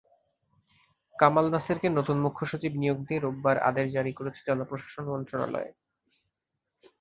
কামাল 1.15 1.45
নাসেরকে 1.51 1.87
নতুন 1.89 2.17
মুখ্য 2.21 2.41
সচিব 2.45 2.73
নিয়োগ 2.75 2.97
দিয়ে 3.07 3.19
রোববার 3.19 3.57
আদেশ 3.69 3.87
জারি 3.95 4.11
করেছে 4.13 4.39
জনপ্রশাসন 4.47 5.05
মন্ত্রণালয়। 5.09 5.69